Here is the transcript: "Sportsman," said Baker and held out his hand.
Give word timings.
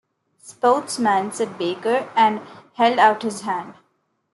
"Sportsman," 0.41 1.31
said 1.31 1.59
Baker 1.59 2.09
and 2.15 2.41
held 2.73 2.97
out 2.97 3.21
his 3.21 3.41
hand. 3.41 3.75